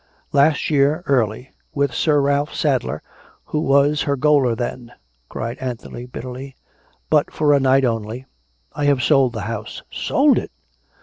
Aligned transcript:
""Last 0.41 0.71
year, 0.71 1.03
early— 1.05 1.51
with 1.75 1.93
Sir 1.93 2.21
Ralph 2.21 2.55
Sadler, 2.55 3.03
who 3.45 3.59
was 3.59 4.01
her 4.01 4.15
gaoler 4.17 4.55
then!" 4.55 4.91
cried 5.29 5.59
Anthony 5.59 6.07
bitterly;" 6.07 6.55
but 7.11 7.31
for 7.31 7.53
a 7.53 7.59
night 7.59 7.85
only.... 7.85 8.25
I 8.73 8.85
have 8.85 9.03
sold 9.03 9.33
the 9.33 9.41
house." 9.41 9.83
"Sold 9.91 10.39
it!" 10.39 10.49